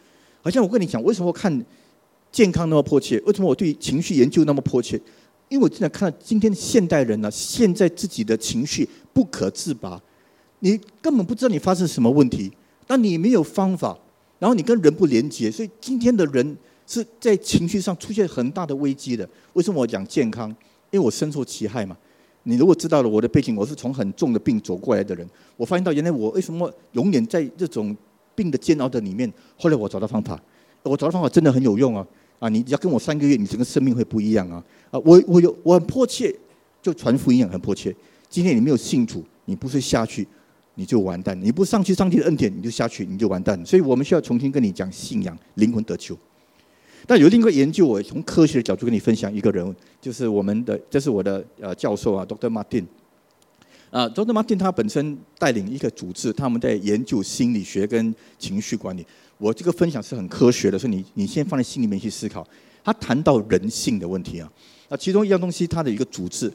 [0.42, 1.64] 好像我跟你讲，为什么看
[2.30, 3.20] 健康那么迫切？
[3.26, 5.00] 为什么我对情绪研究那么迫切？
[5.48, 10.00] 因为我真的看到今天现代人呢，现在自己的情绪不可自拔，
[10.60, 12.50] 你根本不知道你发生什么问题，
[12.88, 13.98] 那你没有方法，
[14.38, 19.28] 然后你跟人不连接，所以今天的人是在情绪上出现很大的危机的。
[19.52, 20.54] 为什么我讲健康？
[20.92, 21.96] 因为我深受其害嘛，
[22.44, 27.96] 你如果知道了我的背景，我是从很重的病走过来的人，我发现到原来我为什么永远在这种
[28.34, 29.32] 病的煎熬的里面。
[29.58, 30.40] 后来我找到方法，
[30.82, 32.06] 我找到方法真的很有用啊！
[32.38, 34.62] 啊，你只要跟我三个月，你整个生命会不一样啊！
[34.90, 36.34] 啊，我我有我很迫切，
[36.82, 37.94] 就传福音很迫切。
[38.28, 40.26] 今天你没有信主，你不是下去
[40.74, 43.64] 你就完蛋，你不上去上帝的恩典你就下去你就完蛋。
[43.64, 46.14] 所以我们需要重新跟你讲信仰，灵魂得救。
[47.06, 52.48] 但有另一个研究，我从科学的角度跟你分享一个人，就是我们的，这是我的呃教授啊，Dr.
[52.48, 52.84] Martin。
[53.90, 54.32] 啊，Dr.
[54.32, 59.04] Martin 他本身带领一个组织，他们在研究心理学跟情绪管理。
[59.36, 62.46] 我这个分享是很科学的，所以你你先放在心里面去思考。
[62.82, 64.50] 他谈到人性的问题啊，
[64.88, 66.50] 那其中一样东西，他的一个组织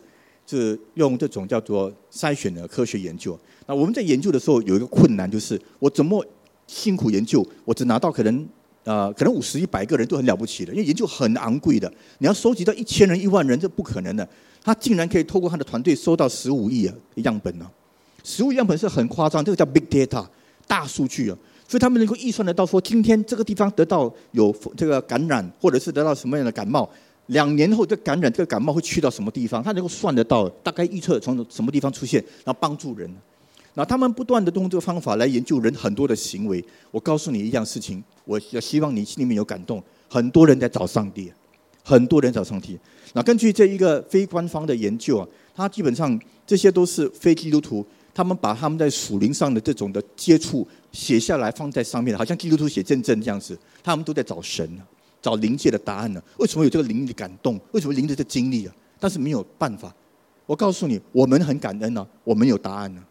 [0.47, 3.37] 是用这种叫做筛选的科学研究。
[3.67, 6.25] 那我们在研究的时候有一个困难，就是我怎么
[6.65, 8.47] 辛苦研究，我只拿到可能。
[8.87, 14.25] 呃，可能五十、一百个人都很了不起的，因为研究很昂贵的，你要收集到一千人、一万人，这不可能的。
[14.63, 17.69] 他竟然可以透过他的团队收到十五亿啊样本呢，
[18.23, 20.25] 十五亿样本是很夸张，这个叫 big data，
[20.65, 26.89] 大数据啊，所以他们能够预算得到说，今天这个地方得到有这个感染，或者是得到什么样的感冒，
[27.25, 33.13] 两年后这感染这个感冒会去到什么地方，他能够算得到，大概预测从什么地方出现，然后帮助人。
[33.77, 36.63] 那他们不断的用这个方法来研究人很多的行为。
[36.89, 39.81] 我告诉你一样事情，我希望你心里面有感动。
[40.09, 41.31] 很多人在找上帝，
[41.83, 42.75] 很多人找上帝。
[43.13, 47.85] 那根据这一个非官方的研究啊，他基本上这些都是非基督徒。
[48.15, 53.55] 他们把他们在属灵上的这种的接触写下来，放在上面，好像基督徒写见证这样子。
[53.83, 54.67] 他们都在找神，
[55.21, 56.23] 找灵界的答案呢。
[56.39, 57.59] 为什么有这个灵的感动？
[57.73, 58.73] 为什么灵的这经历啊？
[58.99, 59.93] 但是没有办法。
[60.47, 63.03] 我告诉你，我们很感恩呢，我们有答案呢。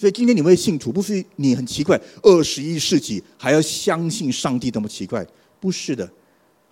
[0.00, 5.26] 所以今天你会信主，不是你很奇怪，二十一世纪还要相信上帝那么奇怪？
[5.60, 6.10] 不是的，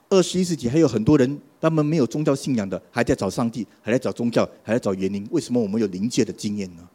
[0.09, 5.29] 二十一世纪还有很多人，他们没有宗教信仰的，还在找上帝，还在找宗教，还在找原因。
[5.31, 6.89] 为什么我们有灵界的经验呢？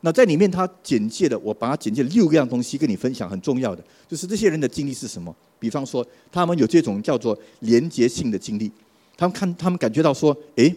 [0.00, 5.36] 那在里面，他简介的，我把他简介六个样东西跟你分享，很重要的就是这些人的经历是什么。
[5.58, 8.72] 比方说，他们有这种叫做连结性的经历，
[9.14, 10.74] 他们看，他们感觉到说，哎，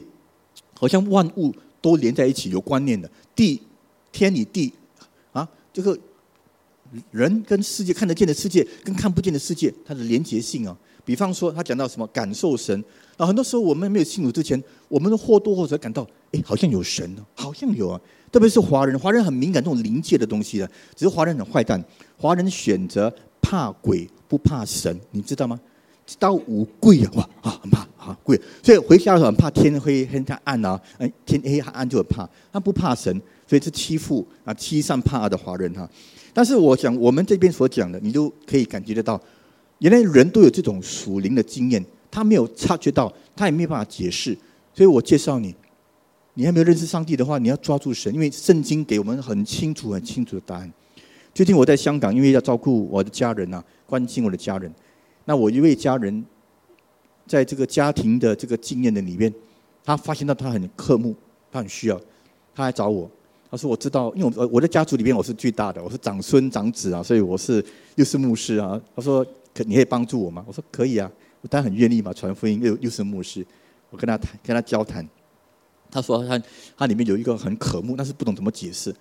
[0.74, 3.62] 好像万物都连在一起，有观念的，地、
[4.12, 4.74] 天与地
[5.70, 5.98] 啊，这个
[7.12, 10.76] 人跟世界看得见的世界跟看不见的世界，它的连结性啊。
[11.06, 12.84] 比方说，他讲到什么感受神，
[13.18, 18.00] 那很多时候我们没有信主之前，我们都或多或少感到，哎，好像有神呢，好像有啊。
[18.32, 20.68] 特别是华人，华人很敏感这种灵界的东西的。
[20.96, 21.84] 只是华人很坏蛋，
[22.16, 25.60] 华人选择怕鬼不怕神，你知道吗？
[26.20, 33.20] 到五贵啊，哇啊，很怕啊贵，所以回家的时候很怕天黑天太暗啊，哎天黑暗就很怕，他不怕神，
[33.50, 35.90] 所以是欺负啊欺善怕恶的华人哈。
[36.32, 39.20] 但是我讲我们这边所讲的，你都可以感觉得到，
[39.80, 44.38] 原来人都有这种属灵的经验，他没有察觉到，他也没有办法解释，
[44.72, 45.56] 所以我介绍你。
[46.36, 50.72] 你还没有认识上帝的话，你要抓住神，因为圣经给我们很清楚、很清楚的答案。
[51.34, 54.72] 最近我在香港，因为要照顾我的家人呐，关心我的家人。
[55.26, 56.24] 那我一位家人，
[57.28, 59.34] 在这个家庭的这个经验的里面，
[59.84, 61.14] 他发现到他很渴慕，
[61.52, 62.00] 他很需要，
[62.56, 63.10] 他来找我。
[63.52, 67.64] 他说：“我知道，因为我我的家族里面我是最大的，我是长孙长子啊，所以我是
[67.96, 73.46] 又是牧师啊。”他说：“可你可以帮助我吗？”我说：“可以啊，我当然很愿意嘛，传福音又又是牧师，
[73.90, 75.08] 我跟他谈，跟他交谈。”
[75.90, 76.40] 他说他
[76.78, 78.98] 他里面有一个很渴慕，但是不懂怎么解释，可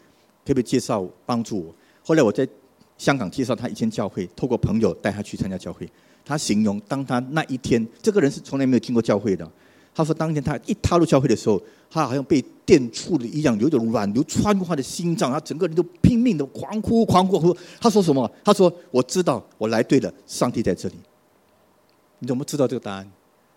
[0.46, 1.74] 不可以介绍帮助我？
[2.02, 2.48] 后来我在
[2.96, 5.86] 香港介绍他一间教会，透过朋友带他去参加教会。
[6.24, 9.50] 他形容当他那一天，这个人是从来没有进过教会的。
[9.98, 17.52] 他说当天他一踏入教会的时候，他好像被电触了一样，有一种软流穿过他的心脏，他整个人都拼命的狂哭狂哭。
[17.80, 18.30] 他说什么？
[18.44, 20.94] 他说我知道我来对了，上帝在这里。
[22.20, 23.10] 你怎么知道这个答案？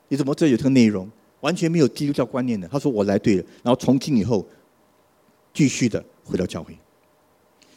[0.08, 1.08] 你怎么知道有这个内容？
[1.42, 4.44] 完全没有基督教观念的，他说我来对了，然后从今以后
[5.54, 6.76] 继续的回到教会。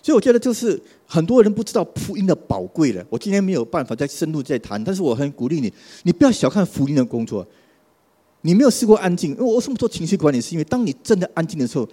[0.02, 3.04] 所以我觉得就是很多人不知道福音的宝贵了。
[3.10, 5.70] 我今天没有办法再深入再谈，但是我很鼓励你，
[6.04, 7.46] 你不要小看福音的工作。
[8.44, 10.40] 你没有试过安静，因为我为什么做情绪管理？
[10.40, 11.88] 是因为当你真的安静的时候，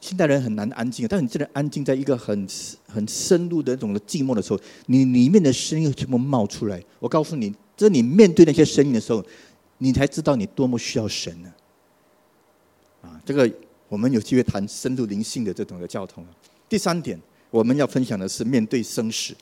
[0.00, 1.06] 现代人很难安静。
[1.08, 2.46] 但你真的安静在一个很
[2.86, 6.82] 很深入的那种的寂寞的时候，你里面的声音全部冒出来。
[6.98, 9.24] 我告诉你，这你面对那些声音的时候。
[9.78, 11.52] 你才知道你多么需要神呢？
[13.02, 13.46] 啊，这个
[13.90, 16.24] 我们有机会谈深入灵性的这种的交通。
[16.66, 19.34] 第三点，我们要分享的是面对生死。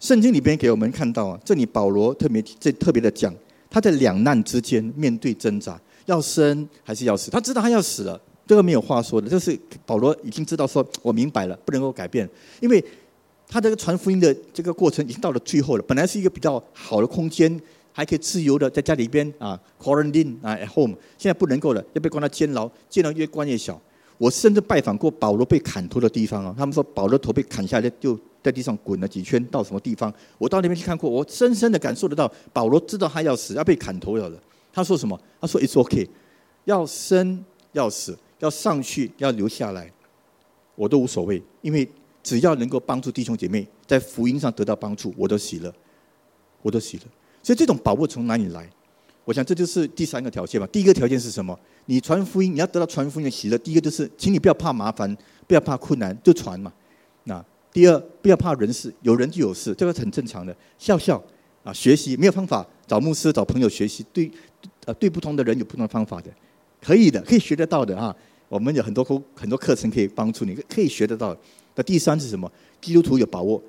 [0.00, 3.32] 圣经里边给我们看到啊，这里保罗特别这特别的讲，
[3.70, 7.30] 他在两难之间面对挣扎，要生还是要死？
[7.30, 9.28] 他知道他要死了，这个没有话说的。
[9.28, 12.28] 就是保罗已经知道说，我明白了，不能够改变，
[12.60, 12.84] 因为
[13.46, 15.82] 他这个传福音的这个过程已经到了最后了。
[15.86, 17.60] 本来是一个比较好的空间。
[17.90, 23.80] 还可以自由的在家里边啊，quarantine 啊，at home，现在不能够了，要被关到监牢，监牢越关越小。
[24.18, 30.12] 我甚至拜访过保罗被砍头的地方啊，他们说保罗头被砍下来就在地上滚了几圈，到什么地方？
[30.38, 34.36] 我到那边去看过，我深深的感受得到，保罗知道他要死，要被砍头了的。
[34.72, 35.18] 他说什么？
[35.40, 36.08] 他说 It's OK，
[36.64, 39.92] 要生要死，要上去要留下来，
[40.74, 41.88] 我都无所谓，因为
[42.22, 45.72] 只要能够帮助弟兄姐妹在福音上得到帮助，我都喜乐，
[46.62, 47.04] 我都喜乐。
[47.42, 48.68] 所以这种把握从哪里来？
[49.28, 50.66] 我想这就是第三个条件吧。
[50.72, 51.54] 第一个条件是什么？
[51.84, 53.58] 你传福音，你要得到传福音的喜乐。
[53.58, 55.14] 第一个就是，请你不要怕麻烦，
[55.46, 56.72] 不要怕困难，就传嘛。
[57.24, 60.56] 那第二，不要怕人事，有人就有事，这个很正常的。
[60.78, 61.22] 笑笑
[61.62, 64.02] 啊，学习没有方法，找牧师、找朋友学习。
[64.14, 64.30] 对，
[64.86, 66.30] 呃，对不同的人有不同的方法的，
[66.80, 68.16] 可以的，可以学得到的啊。
[68.48, 71.36] 我们有很多课，很多课程可以帮助你，可以学得到。
[71.74, 72.50] 那第三是什么？
[72.80, 73.62] 基督徒有把握，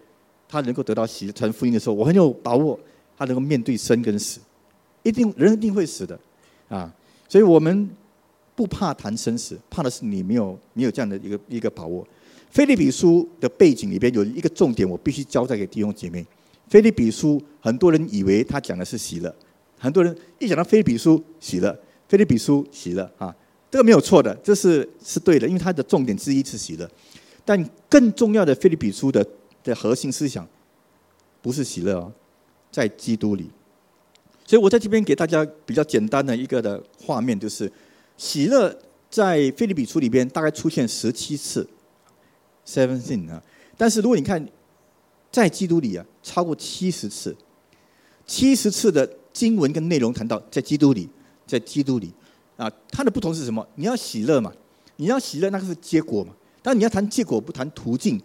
[0.48, 2.80] 他能够得到喜传福音的时候，我很有把握。
[3.18, 4.40] 他能够面对生跟死，
[5.04, 6.20] 一定人一定会死的，
[6.68, 6.94] 啊！
[7.28, 7.90] 所以我们
[8.56, 12.06] 不怕谈生死，怕的是你没有没有这样的一个一个把握。
[12.50, 16.26] 菲利比书的背景里边有一个重点，我必须交代给弟兄姐妹。
[16.68, 19.34] 菲利比书很多人以为他讲的是喜乐，
[19.78, 23.36] 很多人一讲到菲利比书喜乐，菲利比书喜乐啊，
[23.72, 26.90] 这个没有错的，这是是对的，因为它的重点之一是喜乐。
[27.46, 29.26] 但更重要的菲利比书的
[29.64, 30.48] 的核心思想
[31.42, 32.12] 不是喜乐哦，
[32.72, 33.50] 在基督里。
[34.50, 37.72] 所以我在这边给大家比较简单的一个的画面，就是
[38.18, 38.76] 喜乐
[39.08, 41.70] 在菲律比书里边大概出现十七次
[42.66, 43.40] ，seventeen 啊。
[43.78, 44.44] 但是如果你看
[45.32, 47.38] 在基督里啊，超过七十次，
[48.26, 51.08] 七十次的经文跟内容谈到在基督里，
[51.46, 52.12] 在基督里
[52.58, 53.64] 啊，它的不同是什么？
[53.76, 54.52] 你要喜乐嘛，
[54.96, 56.34] 你要喜乐，那个是结果嘛。
[56.64, 58.20] 但你要谈结果不谈途径，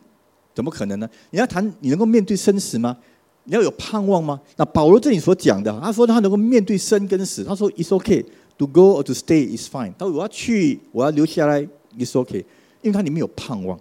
[0.55, 1.07] 怎么可能呢？
[1.33, 2.97] 你要谈你能够面对生死吗？
[3.45, 4.41] 你要有盼望吗？
[4.57, 8.25] 那保罗这里所讲的，他说他能够面对生跟死，他说 "It's okay
[8.59, 9.93] to go or to stay is fine"。
[9.99, 11.61] 他说我要去，我要留下来
[11.99, 12.45] ，It's okay，
[12.83, 13.79] 因为他里面有盼望，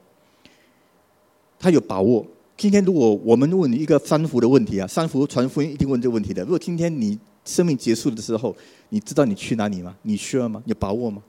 [1.60, 2.26] 他有把握。
[2.56, 6.44] 今天如果我们问你一个三福的问题啊，三福传福音一定问这个问题的。
[6.44, 8.56] 如果今天你生命结束的时候，
[8.90, 9.96] 你知道你去哪里吗？
[10.04, 10.62] 你需要吗？
[10.66, 11.22] 有把握吗？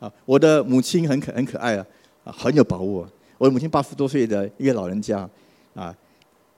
[0.00, 1.86] 啊，我的母亲很可很可爱啊。
[2.24, 3.08] 啊，很有把握。
[3.38, 5.26] 我的母亲八十多岁的一个老人家，
[5.74, 5.96] 啊，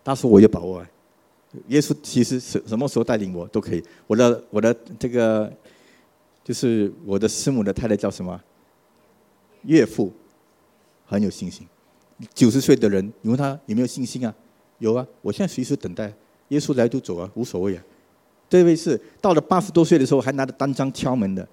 [0.04, 0.84] 他说我有把握。
[1.68, 3.84] 耶稣其实什什么时候带领我都可以。
[4.06, 5.52] 我的我的这个
[6.42, 8.40] 就是我的师母的太太叫什么？
[9.64, 10.12] 岳父，
[11.04, 11.66] 很有信心。
[12.34, 14.34] 九十岁的人，你问他有没有信心啊？
[14.78, 16.12] 有啊，我现在随时等待
[16.48, 17.84] 耶稣来就走啊，无所谓啊。
[18.48, 21.46] 这位是到了八十多岁的时候还拿着单张敲门的，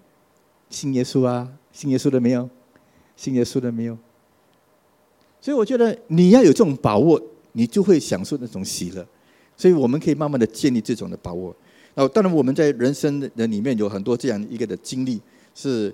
[0.69, 1.47] 信耶稣啊？
[1.71, 2.49] 信耶稣了没有？
[3.15, 3.97] 信耶稣了没有？
[5.41, 7.21] 所以我觉得你要有这种把握，
[7.53, 9.05] 你就会享受那种喜乐。
[9.55, 11.55] 所以我们可以慢慢的建立这种的把握。
[11.95, 15.19] 那当然我们在人生的里面有很多这样一个的经历，
[15.53, 15.93] 是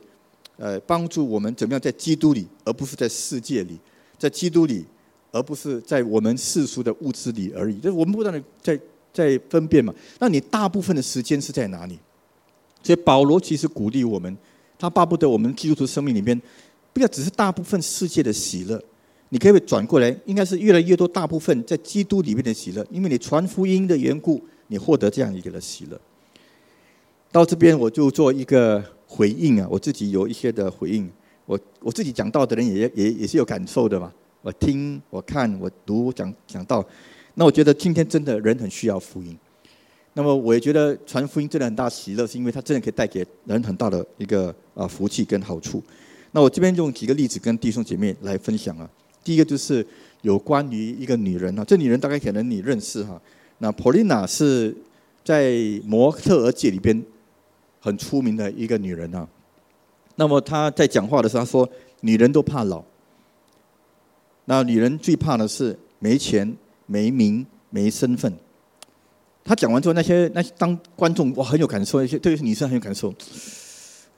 [0.58, 3.80] 呃帮助我们怎么样在基督里，而不是在世界里，
[4.18, 4.86] 在基督里，
[5.32, 7.78] 而不是在我们世俗的物质里而已。
[7.78, 8.80] 就是我们不断的在
[9.12, 9.94] 在分辨嘛。
[10.20, 11.98] 那你大部分的时间是在哪里？
[12.84, 14.38] 所以保罗其实鼓励我们，
[14.78, 16.40] 他巴不得我们基督徒生命里面。
[16.94, 18.82] 不要只是大部分世界的喜乐，
[19.30, 26.00] 你可以转过来，应该是越来越多大部分在基督里面的喜乐，因为你传福音的缘故，你获得这样一个的喜乐。
[27.32, 31.10] 到这边我就做一个回应啊，我自己有一些的回应，
[31.46, 36.86] 我我自己讲道的人也也也是有感受的嘛，我听我看我读讲讲道，
[37.34, 39.38] 那我觉得今天真的人很需要福音，
[40.14, 45.84] 那么我也觉得传福音真的很大喜乐，是因为它真的可以带给人很大的一个啊福气跟好处。
[46.32, 48.90] 那我这边用几个例子跟弟兄姐妹来分享啊。
[49.26, 49.86] 第一个就是
[50.22, 53.20] 有关于一个女人啊，这女人大概可能你认识哈。
[53.58, 54.74] 那 Polina 是
[55.24, 57.04] 在模特儿界里边
[57.82, 59.28] 很出名的一个女人啊。
[60.16, 61.68] 那么她在讲话的时候她说
[62.02, 62.84] ：“女人都怕老，
[64.46, 68.32] 那女人最怕的是没钱、没名、没身份。”
[69.44, 73.14] 她讲完之后，那些那些当观众哇很有感受，一些特别是女生很有感受，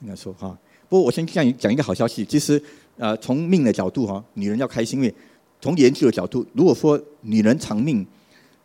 [0.02, 0.56] 应该说哈。
[0.88, 2.62] 不过我先讲讲一个好消息，其实，
[2.98, 5.14] 呃，从命的角度哈，女人要开心，因为
[5.60, 8.06] 从研究的角度，如果说女人长命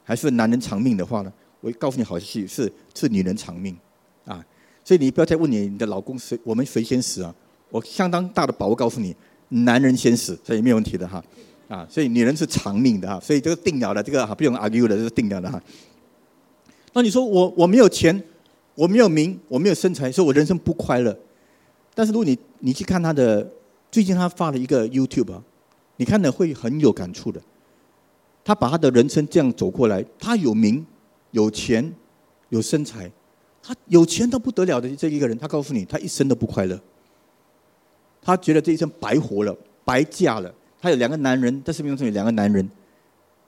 [0.03, 3.77] 还是男人长命的话呢，我告诉你好消息是是女人长命，
[4.25, 4.43] 啊，
[4.83, 7.33] 所以你不要再问你你的老公谁我们谁先死啊，
[7.69, 9.15] 我相当大的把握告诉你，
[9.49, 11.23] 男人先死，所以没有问题的哈，
[11.67, 15.61] 啊，所以女人是长命的哈，所以这个定了的这个哈不用 argue 的，这是定了的哈。
[16.93, 18.23] 那你说我我没有钱，
[18.75, 21.17] 我没有名，我没有身材，所以我人生不快乐。
[21.95, 23.47] 但是如果你你去看他的
[23.93, 25.39] 最近他发了一个 YouTube，
[25.97, 27.39] 你看了会很有感触的。
[28.43, 30.83] 他把他的人生这样走过来，他有名、
[31.29, 31.93] 有钱、
[32.49, 33.11] 有身材，
[33.61, 36.81] 他有钱到不得了的这一个人，他告诉你，他一生都不快乐。
[38.19, 40.51] 他觉得这一生白活了，白嫁了。
[40.81, 42.67] 他有两个男人，在视频中有两个男人，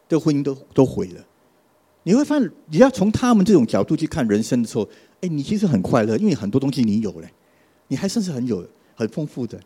[0.07, 1.25] 的婚姻都都毁了。
[2.03, 4.87] 你会发现，你要从他们这种角度去看人生的时候，
[5.21, 7.27] 哎，你其实很快乐，因为很多东西你有了。
[7.87, 8.63] 你还算是很有
[8.93, 9.59] 很丰富的，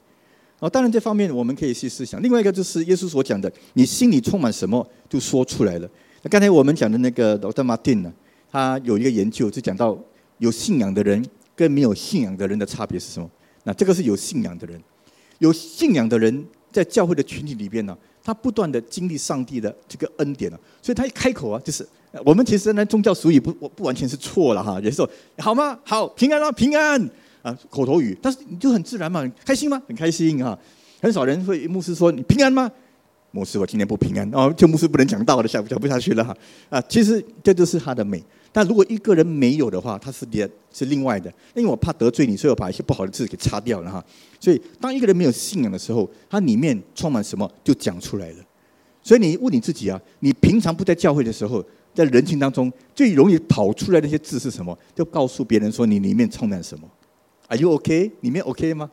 [0.59, 2.21] 哦，当然这方面我们可以去思想。
[2.21, 5.89] 另外一个就是耶稣所讲的，你心里充满什么就说出来了。
[6.21, 8.11] 那刚才我们讲的那个罗德马丁呢，
[8.51, 9.97] 他有一个研究就讲到
[10.39, 13.29] 有信仰的人跟没有信仰的人的差别是什么？
[13.63, 14.81] 那这个是有信仰的人，
[15.37, 21.87] 有信仰的人在教会的群体里边呢，他不断的经历上帝的这个恩典啊，所以他一开口啊，就是
[22.25, 25.79] 我们其实呢宗教俗语不我不完全是错了哈，也是说好吗？
[25.85, 27.09] 好平安啊，平安。
[27.41, 29.81] 啊，口头语，但是你就很自然嘛，开心吗？
[29.87, 30.57] 很开心啊！
[31.01, 32.69] 很少人会牧师说你平安吗？
[33.31, 36.35] 牧师，我今天不平安哦，就牧师不能讲道了，讲不讲不下去了哈
[36.67, 36.81] 啊！
[36.89, 38.21] 其实这就是他的美。
[38.51, 41.31] 但如果一个人没有的话，他是连是另外的。
[41.53, 44.03] 因为我怕得罪你，所以我把一些不好的字给擦掉了哈。
[44.39, 48.37] 所以，当一个人没有信仰的时候，他里面充满什么就讲出来了。
[49.03, 51.63] 所以你问你自己啊，你平常不在教会的时候，
[51.93, 54.75] 在人群当中最容易跑出来那些字是什么？
[54.95, 56.89] 就告诉别人说你里面充满什么
[57.49, 58.11] ？Are you OK？
[58.21, 58.89] 里面 OK 吗？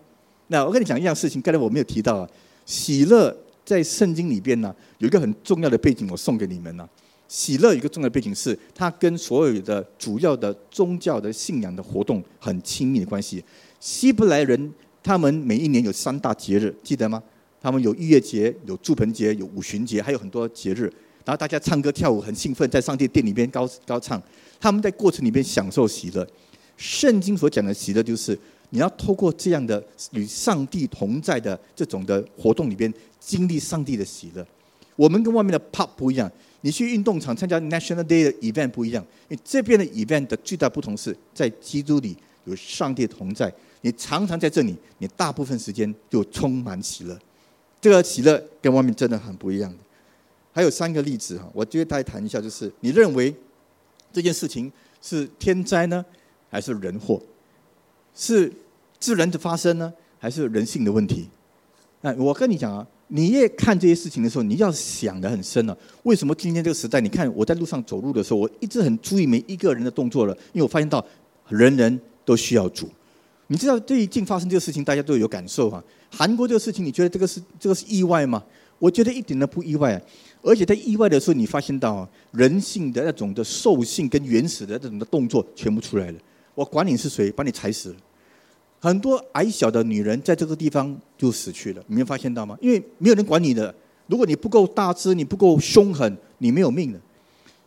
[0.48, 2.28] 那我跟你讲一样事情，刚才我没有提到啊。
[2.64, 3.34] 喜乐
[3.64, 6.88] 在圣经里边呢，有一个很重要的背景，我送给你们呢。
[7.28, 13.44] 喜乐一个重要的背景是，它跟所有的主要的宗教的信仰的活动很亲密的关系。
[13.80, 17.22] 希伯来人他们每一年有三大节日，记得吗？
[17.60, 20.82] 他们有逾越节、有祝棚节、有五旬节，还有很多节日。
[21.24, 24.22] 然后大家唱歌跳舞很兴奋，在上帝殿里边高高唱。
[24.60, 26.24] 他们在过程里边享受喜乐。
[26.76, 28.38] 圣经所讲的喜乐，就是
[28.70, 34.46] 你要透过这样的与上帝同在的这种的活动里边，经历上帝的喜乐。
[34.94, 36.30] 我们跟外面的 pub 不一样。
[36.62, 43.52] 你去运动场参加 National Day 的 event 不一样，因为这边的 event 的最大不同是在基督里有上帝同在。
[43.82, 47.16] 你常常在这里，你大部分时间就充满喜乐。
[47.80, 49.72] 这个喜乐跟外面真的很不一样。
[50.52, 53.32] 还有三个例子哈，我觉得大家谈一下，就是你认为
[54.12, 56.04] 这件事情是天灾呢，
[56.50, 57.20] 还是人祸？
[58.14, 58.52] 是
[58.98, 61.28] 自然的发生呢，还是人性的问题？
[62.00, 62.86] 那我跟你讲啊。
[63.08, 65.78] 你也看这些事情的时候，你要想的很深了。
[66.02, 67.00] 为什么今天这个时代？
[67.00, 71.04] 你看我在路上走路的时候，我一直很注意每一个人的动作了，因为我发现到
[71.48, 72.88] 人人都需要主。
[73.46, 75.80] 你知道最近发生这个事情，大家都有感受啊。
[76.10, 78.42] 韩国这个事情，你觉得这个是这个是意外吗？
[78.80, 80.02] 我觉得一点都不意外。
[80.42, 86.18] 而且在意外的时候，你发现到人性的那种的兽性跟原始的这种的动作全部出来了。
[86.56, 87.94] 我管你是谁，把你踩死。
[88.80, 92.56] 很多矮小的女人在这个地方就死去了，你没有发现到吗？
[92.60, 93.72] 因为没有人管你的。
[94.06, 96.98] 如果你不够大只，你不够凶狠，你没有命的。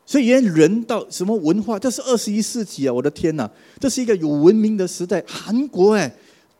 [0.06, 2.94] 所以，人到什么文化，这是二十一世纪啊！
[2.94, 3.48] 我的天哪，
[3.80, 5.24] 这是一个有文明的时代。
[5.28, 6.12] 韩国哎，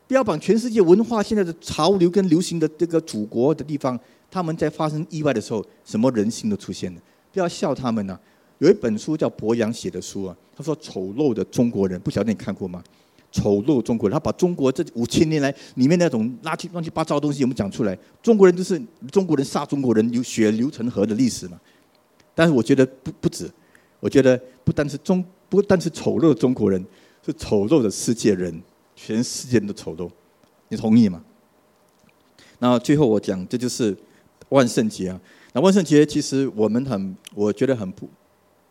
[0.06, 3.98] 标榜全世界文化现在的潮流跟流行的这个祖国的地方，
[4.30, 7.00] 他们在发生意外的时候，什么人性都出现了。
[7.32, 8.16] 不要笑他们呐。
[8.60, 12.84] 有一本书叫博洋写的书啊，他说丑陋的中国人，不晓得你看过吗？
[13.32, 17.98] 丑陋中国人，他把中国这五千年来里面那种垃圾乱七八糟的东西，我们讲出来。
[18.22, 18.80] 中国人就是
[19.10, 21.58] 中国人杀中国人，流血流成河的历史嘛。
[22.34, 23.50] 但是我觉得不不止，
[23.98, 26.84] 我觉得不单是中，不单是丑陋的中国人，
[27.24, 28.60] 是丑陋的世界人，
[28.94, 30.10] 全世界人都丑陋。
[30.68, 31.24] 你同意吗？
[32.58, 33.96] 那最后我讲，这就是
[34.50, 35.18] 万圣节啊。
[35.54, 38.08] 那万圣节其实我们很，我觉得很不，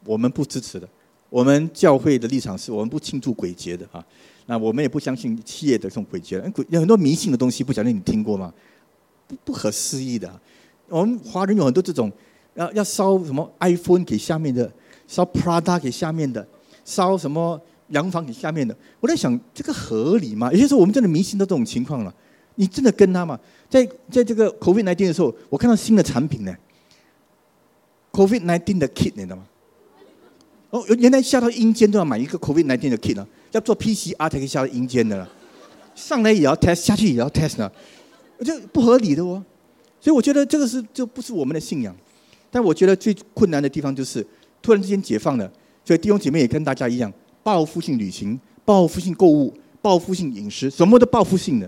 [0.06, 0.88] 我们不支持的。
[1.30, 4.04] 我们教会的立场是我们不庆祝鬼节的啊。
[4.48, 8.52] 那我们也不相信企业的这种鬼节，鬼有很多迷信的东西，不晓得你听过吗？
[9.28, 10.28] 不不可思议的。
[10.88, 12.12] 我们华人有很多这种，
[12.56, 14.72] 要要烧什么 iPhone 给下面的，
[15.08, 16.48] 烧 Prada 给下面的，
[16.84, 18.76] 烧什么洋房给下面的。
[19.00, 20.52] 我在想，这个合理吗？
[20.52, 22.12] 有些时候我们真的迷信到这种情况了，
[22.56, 23.40] 你真的跟他吗？
[23.70, 26.56] 在在这个 COVID nineteen 的时候，我看到新的产品呢
[28.14, 29.44] ，COVID nineteen 的 kit 你知道吗？
[30.70, 33.28] 哦，原来下到阴间都要买一个 COVID nineteen 的 kit 呢。
[33.52, 35.28] 要做 PCR 才可以下到阴间的了，
[35.96, 37.72] 上来也要 test，下去也要 test 呢，
[38.46, 39.44] 就不合理的哦。
[40.00, 41.96] 所以我觉得这个是就不是我们的信仰。
[42.52, 44.26] 但我觉得最困难的地方就是
[44.62, 45.52] 突然之间解放了，
[45.84, 47.12] 所以弟兄姐妹也跟大家一样，
[47.42, 49.52] 报复性旅行、报复性购物、
[49.82, 51.68] 报复性饮食，什么都报复性的。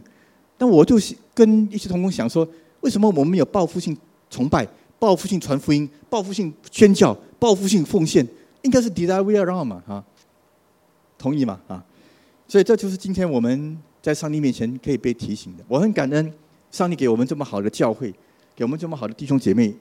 [0.55, 0.99] 但我就
[1.33, 2.47] 跟一些同工想说，
[2.81, 3.97] 为什么我们有报复性
[4.29, 4.67] 崇拜、
[4.99, 8.27] 报复性传福音、报复性宣教、报复性奉献？
[8.61, 9.83] 应该是 did I we are wrong 嘛？
[9.87, 10.03] 哈。
[11.17, 11.59] 同意吗？
[11.67, 11.85] 啊，
[12.47, 15.63] 所以这就是今天我们在上帝面前可以被提醒的。
[15.67, 16.33] 我很感恩
[16.71, 18.11] 上帝给我们这么好的教会，
[18.55, 19.71] 给我们这么好的弟兄姐妹。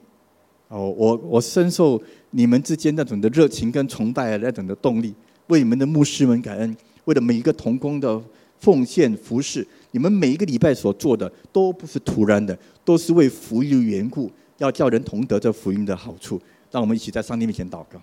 [0.67, 5.13] 哦，我我深受你们之间那种的热情跟崇拜那种的动力，
[5.47, 8.21] 为你们的牧师们感恩，为了每一个同工的
[8.59, 16.39] 奉献服侍，你们每一个礼拜所做的都不是突然的，都是为福音的缘故，要叫人同得这福音的好处。
[16.69, 17.99] 让我们一起在上帝面前祷告。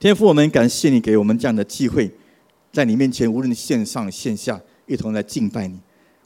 [0.00, 2.08] 天父，我们感谢你给我们这样的机会，
[2.72, 5.76] 在你面前，无论线上线下，一同来敬拜你。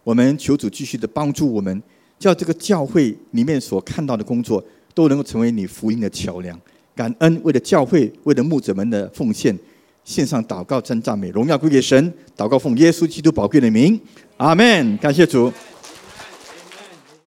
[0.04, 1.82] 我们求主继续的帮助我们，
[2.18, 4.62] 叫这个教会里面所看到的工作，
[4.92, 6.60] 都能够成为你福音的桥梁。
[6.94, 9.58] 感恩为了教会，为了牧者们的奉献，
[10.04, 12.12] 献上祷告、真赞美、荣耀归给神。
[12.36, 13.98] 祷告奉耶稣基督宝贵的名，
[14.36, 14.98] 阿门。
[14.98, 15.50] 感谢主。